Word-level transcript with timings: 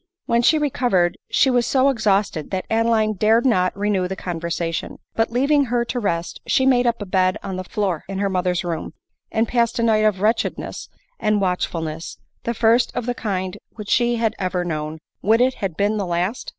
When 0.25 0.41
she 0.41 0.57
re 0.57 0.71
covered 0.71 1.15
she 1.29 1.51
was 1.51 1.67
so 1.67 1.89
exhausted 1.89 2.49
that 2.49 2.65
Adeline 2.71 3.13
dared 3.13 3.45
not 3.45 3.77
renew 3.77 4.07
the 4.07 4.15
conversation; 4.15 4.97
but 5.13 5.31
leaving 5.31 5.65
her 5.65 5.85
to 5.85 5.99
rest, 5.99 6.41
she 6.47 6.65
made 6.65 6.87
up 6.87 7.03
a 7.03 7.05
bed 7.05 7.37
on 7.43 7.55
the 7.55 7.63
floor 7.63 8.03
in 8.07 8.17
her 8.17 8.27
mother's 8.27 8.63
room, 8.63 8.93
and 9.31 9.47
passed 9.47 9.77
a 9.77 9.83
night 9.83 9.97
of 10.03 10.19
wretchedness 10.19 10.89
and 11.19 11.39
watchfulness— 11.39 12.17
the 12.45 12.55
first' 12.55 12.91
of 12.95 13.05
the 13.05 13.13
kind 13.13 13.59
which 13.75 13.89
she 13.89 14.15
had 14.15 14.33
ever 14.39 14.65
known. 14.65 14.97
Would 15.21 15.39
it 15.39 15.53
had 15.61 15.77
been 15.77 15.97
the 15.97 16.07
last! 16.07 16.49